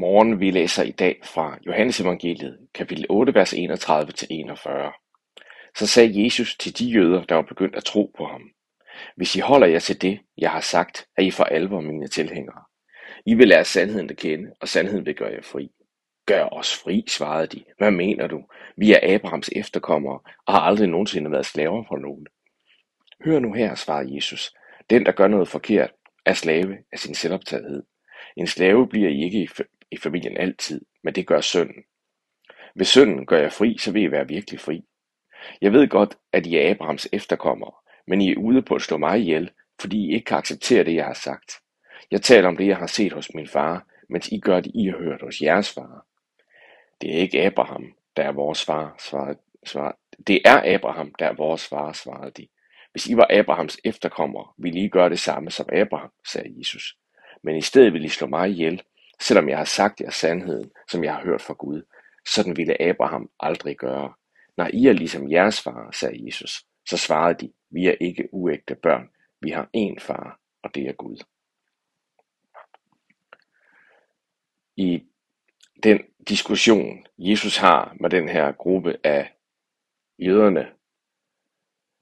morgen. 0.00 0.40
Vi 0.40 0.50
læser 0.50 0.82
i 0.82 0.90
dag 0.90 1.20
fra 1.24 1.58
Johannes 1.66 2.00
Evangeliet, 2.00 2.58
kapitel 2.74 3.06
8, 3.08 3.34
vers 3.34 3.54
31-41. 3.54 5.72
Så 5.76 5.86
sagde 5.86 6.24
Jesus 6.24 6.56
til 6.56 6.78
de 6.78 6.84
jøder, 6.84 7.24
der 7.24 7.34
var 7.34 7.42
begyndt 7.42 7.76
at 7.76 7.84
tro 7.84 8.12
på 8.16 8.24
ham. 8.24 8.42
Hvis 9.16 9.36
I 9.36 9.40
holder 9.40 9.66
jer 9.66 9.78
til 9.78 10.02
det, 10.02 10.20
jeg 10.38 10.50
har 10.50 10.60
sagt, 10.60 11.06
er 11.16 11.22
I 11.22 11.30
for 11.30 11.44
alvor 11.44 11.80
mine 11.80 12.08
tilhængere. 12.08 12.62
I 13.26 13.34
vil 13.34 13.48
lære 13.48 13.64
sandheden 13.64 14.10
at 14.10 14.16
kende, 14.16 14.50
og 14.60 14.68
sandheden 14.68 15.06
vil 15.06 15.14
gøre 15.14 15.32
jer 15.32 15.42
fri. 15.42 15.70
Gør 16.26 16.44
os 16.44 16.74
fri, 16.74 17.04
svarede 17.08 17.46
de. 17.46 17.64
Hvad 17.78 17.90
mener 17.90 18.26
du? 18.26 18.44
Vi 18.76 18.92
er 18.92 19.14
Abrahams 19.14 19.50
efterkommere 19.56 20.20
og 20.46 20.54
har 20.54 20.60
aldrig 20.60 20.88
nogensinde 20.88 21.30
været 21.30 21.46
slaver 21.46 21.84
for 21.88 21.96
nogen. 21.96 22.26
Hør 23.24 23.38
nu 23.38 23.52
her, 23.52 23.74
svarede 23.74 24.14
Jesus. 24.14 24.52
Den, 24.90 25.06
der 25.06 25.12
gør 25.12 25.28
noget 25.28 25.48
forkert, 25.48 25.90
er 26.26 26.34
slave 26.34 26.76
af 26.92 26.98
sin 26.98 27.14
selvoptagethed. 27.14 27.82
En 28.36 28.46
slave 28.46 28.88
bliver 28.88 29.08
I 29.08 29.24
ikke 29.24 29.48
i 29.92 29.96
familien 29.96 30.36
altid, 30.36 30.80
men 31.02 31.14
det 31.14 31.26
gør 31.26 31.40
sønnen. 31.40 31.84
Hvis 32.74 32.88
sønnen 32.88 33.26
gør 33.26 33.38
jeg 33.38 33.52
fri, 33.52 33.78
så 33.78 33.92
vil 33.92 34.02
I 34.02 34.10
være 34.10 34.28
virkelig 34.28 34.60
fri. 34.60 34.84
Jeg 35.60 35.72
ved 35.72 35.88
godt, 35.88 36.18
at 36.32 36.46
I 36.46 36.56
er 36.56 36.70
Abrahams 36.70 37.08
efterkommere, 37.12 37.72
men 38.06 38.20
I 38.20 38.30
er 38.30 38.36
ude 38.36 38.62
på 38.62 38.74
at 38.74 38.82
slå 38.82 38.96
mig 38.96 39.20
ihjel, 39.20 39.50
fordi 39.80 39.96
I 39.96 40.14
ikke 40.14 40.24
kan 40.24 40.38
acceptere 40.38 40.84
det, 40.84 40.94
jeg 40.94 41.04
har 41.04 41.14
sagt. 41.14 41.52
Jeg 42.10 42.22
taler 42.22 42.48
om 42.48 42.56
det, 42.56 42.66
jeg 42.66 42.76
har 42.76 42.86
set 42.86 43.12
hos 43.12 43.34
min 43.34 43.48
far, 43.48 43.86
mens 44.08 44.28
I 44.28 44.38
gør 44.38 44.60
det, 44.60 44.72
I 44.74 44.86
har 44.86 44.98
hørt 44.98 45.22
hos 45.22 45.40
jeres 45.40 45.74
far. 45.74 46.06
Det 47.00 47.14
er 47.14 47.20
ikke 47.20 47.42
Abraham, 47.42 47.94
der 48.16 48.22
er 48.22 48.32
vores 48.32 48.64
far, 48.64 48.94
svarede, 48.98 49.38
svarede. 49.66 49.96
Det 50.26 50.40
er 50.44 50.74
Abraham, 50.74 51.14
der 51.18 51.26
er 51.26 51.32
vores 51.32 51.68
far, 51.68 51.92
svarede 51.92 52.30
de. 52.30 52.48
Hvis 52.92 53.06
I 53.06 53.16
var 53.16 53.26
Abrahams 53.30 53.78
efterkommere, 53.84 54.46
ville 54.58 54.80
I 54.80 54.88
gøre 54.88 55.10
det 55.10 55.20
samme 55.20 55.50
som 55.50 55.68
Abraham, 55.72 56.10
sagde 56.32 56.54
Jesus. 56.58 56.96
Men 57.42 57.56
i 57.56 57.60
stedet 57.60 57.92
vil 57.92 58.04
I 58.04 58.08
slå 58.08 58.26
mig 58.26 58.50
ihjel, 58.50 58.82
selvom 59.20 59.48
jeg 59.48 59.58
har 59.58 59.64
sagt 59.64 60.00
jer 60.00 60.10
sandheden, 60.10 60.70
som 60.88 61.04
jeg 61.04 61.14
har 61.14 61.22
hørt 61.22 61.42
fra 61.42 61.54
Gud. 61.54 61.82
Sådan 62.28 62.56
ville 62.56 62.82
Abraham 62.82 63.30
aldrig 63.40 63.76
gøre. 63.76 64.14
Når 64.56 64.70
I 64.72 64.86
er 64.86 64.92
ligesom 64.92 65.30
jeres 65.30 65.60
far, 65.62 65.90
sagde 65.92 66.26
Jesus, 66.26 66.64
så 66.88 66.96
svarede 66.96 67.46
de, 67.46 67.52
vi 67.70 67.86
er 67.86 67.94
ikke 68.00 68.28
uægte 68.32 68.74
børn, 68.74 69.10
vi 69.40 69.50
har 69.50 69.68
én 69.76 70.00
far, 70.00 70.40
og 70.62 70.74
det 70.74 70.88
er 70.88 70.92
Gud. 70.92 71.16
I 74.76 75.02
den 75.82 76.02
diskussion, 76.28 77.06
Jesus 77.18 77.56
har 77.56 77.96
med 78.00 78.10
den 78.10 78.28
her 78.28 78.52
gruppe 78.52 78.96
af 79.04 79.32
jøderne, 80.18 80.72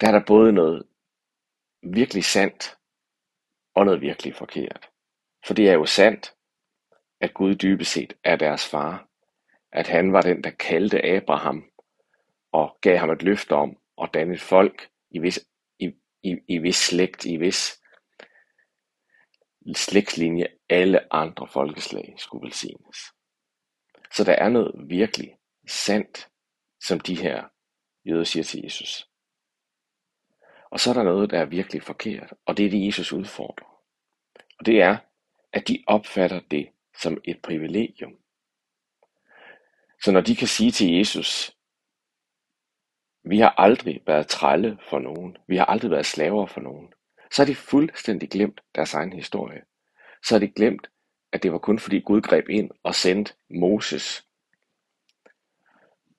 der 0.00 0.08
er 0.08 0.12
der 0.12 0.24
både 0.26 0.52
noget 0.52 0.86
virkelig 1.82 2.24
sandt 2.24 2.78
og 3.74 3.84
noget 3.84 4.00
virkelig 4.00 4.34
forkert. 4.34 4.90
For 5.46 5.54
det 5.54 5.68
er 5.68 5.72
jo 5.72 5.86
sandt, 5.86 6.34
at 7.22 7.34
Gud 7.34 7.54
dybest 7.54 7.92
set 7.92 8.16
er 8.24 8.36
deres 8.36 8.68
far. 8.68 9.08
At 9.72 9.88
han 9.88 10.12
var 10.12 10.22
den, 10.22 10.44
der 10.44 10.50
kaldte 10.50 11.04
Abraham 11.04 11.70
og 12.52 12.78
gav 12.80 12.98
ham 12.98 13.10
et 13.10 13.22
løfte 13.22 13.52
om 13.52 13.76
at 14.02 14.10
danne 14.14 14.34
et 14.34 14.40
folk 14.40 14.90
i 15.10 15.18
vis, 15.18 15.40
i, 15.78 15.92
i, 16.22 16.36
i 16.48 16.58
vis 16.58 16.76
slægt, 16.76 17.24
i 17.24 17.36
vis 17.36 17.82
slægtslinje, 19.74 20.46
alle 20.68 21.14
andre 21.14 21.48
folkeslag 21.48 22.14
skulle 22.18 22.46
velsignes. 22.46 22.98
Så 24.14 24.24
der 24.24 24.32
er 24.32 24.48
noget 24.48 24.72
virkelig 24.88 25.36
sandt, 25.68 26.28
som 26.80 27.00
de 27.00 27.16
her 27.16 27.44
jøder 28.04 28.24
siger 28.24 28.44
til 28.44 28.60
Jesus. 28.64 29.08
Og 30.70 30.80
så 30.80 30.90
er 30.90 30.94
der 30.94 31.02
noget, 31.02 31.30
der 31.30 31.40
er 31.40 31.44
virkelig 31.44 31.82
forkert, 31.82 32.32
og 32.46 32.56
det 32.56 32.66
er 32.66 32.70
det, 32.70 32.86
Jesus 32.86 33.12
udfordrer. 33.12 33.66
Og 34.58 34.66
det 34.66 34.82
er, 34.82 34.96
at 35.52 35.68
de 35.68 35.84
opfatter 35.86 36.40
det 36.50 36.70
som 37.02 37.20
et 37.24 37.42
privilegium. 37.42 38.18
Så 40.02 40.12
når 40.12 40.20
de 40.20 40.36
kan 40.36 40.48
sige 40.48 40.70
til 40.70 40.92
Jesus, 40.96 41.56
vi 43.24 43.38
har 43.38 43.54
aldrig 43.58 44.02
været 44.06 44.28
trælle 44.28 44.78
for 44.90 44.98
nogen, 44.98 45.36
vi 45.46 45.56
har 45.56 45.64
aldrig 45.64 45.90
været 45.90 46.06
slaver 46.06 46.46
for 46.46 46.60
nogen, 46.60 46.92
så 47.32 47.42
har 47.42 47.46
de 47.46 47.54
fuldstændig 47.54 48.30
glemt 48.30 48.60
deres 48.74 48.94
egen 48.94 49.12
historie. 49.12 49.62
Så 50.24 50.34
har 50.34 50.40
de 50.40 50.48
glemt, 50.48 50.90
at 51.32 51.42
det 51.42 51.52
var 51.52 51.58
kun 51.58 51.78
fordi 51.78 52.00
Gud 52.00 52.20
greb 52.20 52.48
ind 52.48 52.70
og 52.82 52.94
sendte 52.94 53.34
Moses 53.50 54.26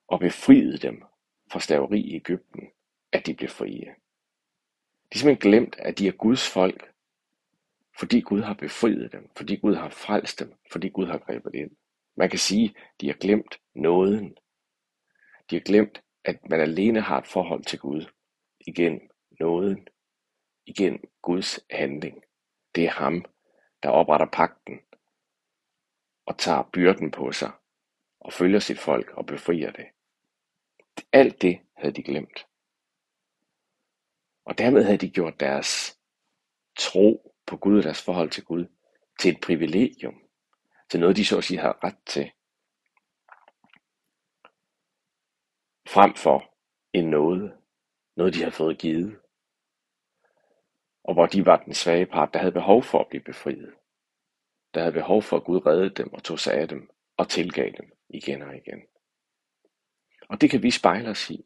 og 0.08 0.20
befriede 0.20 0.78
dem 0.78 1.04
fra 1.52 1.60
slaveri 1.60 2.00
i 2.00 2.16
Ægypten, 2.16 2.70
at 3.12 3.26
de 3.26 3.34
blev 3.34 3.50
frie. 3.50 3.86
De 3.86 5.14
har 5.14 5.20
simpelthen 5.20 5.52
glemt, 5.52 5.76
at 5.80 6.00
de 6.00 6.08
er 6.08 6.12
Guds 6.12 6.50
folk, 6.50 6.93
fordi 8.00 8.22
Gud 8.22 8.42
har 8.42 8.54
befriet 8.54 9.12
dem, 9.12 9.30
fordi 9.38 9.56
Gud 9.56 9.76
har 9.76 9.90
frelst 9.90 10.40
dem, 10.40 10.54
fordi 10.72 10.90
Gud 10.90 11.06
har 11.08 11.18
grebet 11.18 11.56
ind. 11.56 11.72
Man 12.16 12.30
kan 12.30 12.40
sige, 12.40 12.76
de 13.02 13.08
har 13.08 13.14
glemt 13.14 13.60
nåden. 13.76 14.38
De 15.50 15.56
har 15.56 15.62
glemt, 15.62 16.04
at 16.24 16.50
man 16.50 16.60
alene 16.60 17.02
har 17.02 17.18
et 17.18 17.28
forhold 17.28 17.64
til 17.64 17.80
Gud 17.80 18.06
igen 18.60 19.02
nåden, 19.40 19.88
igen 20.66 21.04
Guds 21.22 21.60
handling. 21.70 22.24
Det 22.76 22.84
er 22.86 22.90
ham, 22.90 23.26
der 23.84 23.90
opretter 23.90 24.28
pakten 24.34 24.80
og 26.26 26.38
tager 26.38 26.70
byrden 26.74 27.12
på 27.12 27.32
sig 27.32 27.52
og 28.20 28.34
følger 28.34 28.60
sit 28.60 28.80
folk 28.80 29.10
og 29.10 29.26
befrier 29.26 29.72
det. 29.72 29.86
Alt 31.12 31.42
det 31.42 31.60
havde 31.74 31.94
de 31.94 32.04
glemt. 32.04 32.48
Og 34.46 34.58
dermed 34.58 34.84
havde 34.84 34.98
de 34.98 35.10
gjort 35.10 35.40
deres 35.40 36.00
tro 36.76 37.33
på 37.46 37.58
Gud 37.58 37.78
og 37.78 37.84
deres 37.84 38.02
forhold 38.02 38.30
til 38.30 38.44
Gud 38.44 38.66
til 39.20 39.32
et 39.32 39.42
privilegium, 39.42 40.22
til 40.90 41.00
noget 41.00 41.16
de 41.16 41.26
så 41.26 41.38
at 41.38 41.44
sige 41.44 41.60
har 41.60 41.84
ret 41.84 41.98
til, 42.06 42.32
frem 45.88 46.16
for 46.16 46.56
en 46.94 47.10
noget, 47.10 47.58
noget 48.16 48.34
de 48.34 48.44
har 48.44 48.52
fået 48.52 48.78
givet, 48.78 49.20
og 51.04 51.14
hvor 51.14 51.26
de 51.26 51.46
var 51.46 51.58
den 51.58 51.74
svage 51.74 52.06
part, 52.06 52.34
der 52.34 52.40
havde 52.40 52.52
behov 52.52 52.84
for 52.84 53.00
at 53.00 53.08
blive 53.08 53.24
befriet, 53.24 53.74
der 54.74 54.80
havde 54.80 54.94
behov 54.94 55.22
for 55.22 55.38
at 55.38 55.44
Gud 55.44 55.66
redde 55.66 55.90
dem 55.90 56.14
og 56.14 56.24
tog 56.24 56.40
sig 56.40 56.54
af 56.54 56.68
dem 56.68 56.90
og 57.18 57.30
tilgav 57.30 57.72
dem 57.78 57.92
igen 58.10 58.42
og 58.42 58.56
igen. 58.56 58.82
Og 60.30 60.42
det 60.42 60.50
kan 60.50 60.64
vi 60.64 60.72
spejle 60.72 61.10
os 61.10 61.30
i. 61.30 61.46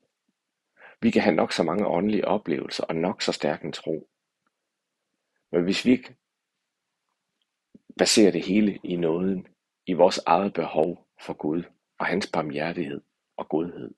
Vi 1.02 1.12
kan 1.12 1.22
have 1.22 1.35
nok 1.35 1.52
så 1.52 1.64
mange 1.64 1.88
åndelige 1.88 2.28
oplevelser 2.28 2.84
og 2.84 2.96
nok 2.96 3.22
så 3.22 3.31
stærk 3.31 3.64
en 3.64 3.72
tro. 3.72 4.09
Men 5.52 5.63
hvis 5.63 5.85
vi 5.85 5.91
ikke 5.91 6.16
baserer 7.97 8.31
det 8.31 8.46
hele 8.46 8.80
i 8.84 8.96
nåden, 8.96 9.47
i 9.88 9.94
vores 9.94 10.18
eget 10.18 10.53
behov 10.53 11.08
for 11.22 11.34
Gud 11.34 11.63
og 12.00 12.06
hans 12.06 12.31
barmhjertighed 12.34 13.02
og 13.38 13.50
godhed, 13.50 13.96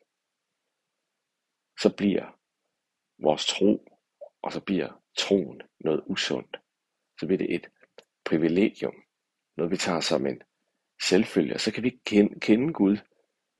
så 1.82 1.96
bliver 1.98 2.40
vores 3.24 3.48
tro, 3.48 4.00
og 4.42 4.52
så 4.52 4.62
bliver 4.62 5.02
troen 5.18 5.62
noget 5.80 6.04
usundt. 6.06 6.58
Så 7.20 7.26
bliver 7.26 7.38
det 7.38 7.56
et 7.56 7.70
privilegium, 8.26 8.96
noget 9.58 9.72
vi 9.72 9.78
tager 9.78 10.00
som 10.00 10.26
en 10.26 10.42
selvfølge, 11.02 11.54
og 11.54 11.60
så 11.60 11.72
kan 11.72 11.84
vi 11.84 11.88
ikke 11.88 12.04
kende, 12.06 12.40
kende 12.40 12.74
Gud, 12.74 12.98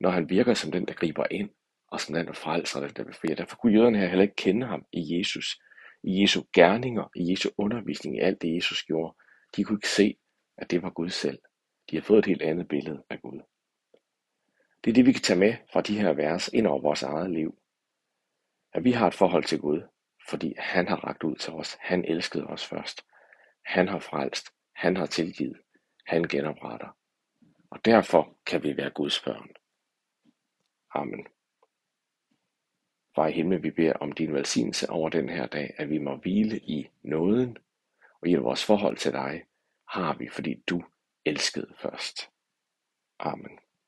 når 0.00 0.10
han 0.10 0.30
virker 0.30 0.54
som 0.54 0.72
den, 0.72 0.86
der 0.86 0.94
griber 0.94 1.26
ind, 1.30 1.50
og 1.88 2.00
som 2.00 2.14
den, 2.14 2.26
der 2.26 2.32
frelser, 2.32 2.80
den, 2.80 2.90
der 2.96 3.04
befrier. 3.04 3.34
Derfor 3.34 3.56
kunne 3.56 3.72
jøderne 3.72 3.98
her 3.98 4.08
heller 4.08 4.22
ikke 4.22 4.36
kende 4.36 4.66
ham 4.66 4.84
i 4.92 5.18
Jesus, 5.18 5.60
i 6.02 6.22
Jesu 6.22 6.42
gerninger, 6.52 7.08
i 7.16 7.30
Jesu 7.30 7.50
undervisning, 7.58 8.16
i 8.16 8.20
alt 8.20 8.42
det, 8.42 8.54
Jesus 8.56 8.82
gjorde. 8.82 9.16
De 9.56 9.64
kunne 9.64 9.76
ikke 9.76 9.88
se, 9.88 10.16
at 10.56 10.70
det 10.70 10.82
var 10.82 10.90
Gud 10.90 11.08
selv. 11.08 11.38
De 11.90 11.96
har 11.96 12.02
fået 12.02 12.18
et 12.18 12.26
helt 12.26 12.42
andet 12.42 12.68
billede 12.68 13.04
af 13.10 13.20
Gud. 13.20 13.40
Det 14.84 14.90
er 14.90 14.94
det, 14.94 15.06
vi 15.06 15.12
kan 15.12 15.22
tage 15.22 15.38
med 15.38 15.54
fra 15.72 15.80
de 15.80 16.00
her 16.00 16.12
vers 16.12 16.48
ind 16.48 16.66
over 16.66 16.80
vores 16.80 17.02
eget 17.02 17.30
liv. 17.30 17.58
At 18.72 18.84
vi 18.84 18.92
har 18.92 19.06
et 19.06 19.14
forhold 19.14 19.44
til 19.44 19.60
Gud, 19.60 19.82
fordi 20.28 20.54
han 20.58 20.88
har 20.88 20.96
ragt 20.96 21.22
ud 21.22 21.36
til 21.36 21.52
os. 21.52 21.76
Han 21.80 22.04
elskede 22.04 22.46
os 22.46 22.66
først. 22.66 23.06
Han 23.64 23.88
har 23.88 23.98
frelst. 23.98 24.48
Han 24.74 24.96
har 24.96 25.06
tilgivet. 25.06 25.60
Han 26.06 26.22
genopretter. 26.24 26.96
Og 27.70 27.84
derfor 27.84 28.36
kan 28.46 28.62
vi 28.62 28.76
være 28.76 28.90
Guds 28.90 29.22
børn. 29.22 29.48
Amen. 30.94 31.26
Far 33.14 33.28
i 33.28 33.32
himlen, 33.32 33.62
vi 33.62 33.70
beder 33.70 33.92
om 33.92 34.12
din 34.12 34.32
velsignelse 34.32 34.90
over 34.90 35.08
den 35.08 35.28
her 35.28 35.46
dag, 35.46 35.74
at 35.76 35.90
vi 35.90 35.98
må 35.98 36.16
hvile 36.16 36.58
i 36.58 36.88
nåden, 37.02 37.56
og 38.22 38.28
i 38.28 38.34
vores 38.34 38.64
forhold 38.64 38.96
til 38.96 39.12
dig 39.12 39.44
har 39.88 40.16
vi, 40.18 40.28
fordi 40.28 40.54
du 40.54 40.82
elskede 41.24 41.74
først. 41.82 42.30
Amen. 43.18 43.58